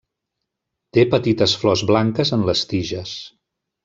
Té 0.97 1.03
petites 1.11 1.53
flors 1.63 1.83
blanques 1.93 2.31
en 2.39 2.47
les 2.51 2.63
tiges. 2.73 3.13